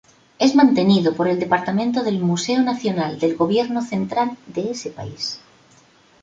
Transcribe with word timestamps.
Es 0.39 0.55
mantenido 0.55 1.13
por 1.15 1.27
el 1.27 1.37
Departamento 1.39 2.01
del 2.01 2.17
Museo 2.21 2.63
Nacional 2.63 3.19
del 3.19 3.35
gobierno 3.35 3.83
central 3.83 4.35
de 4.47 4.71
ese 4.71 4.89
país. 4.89 5.39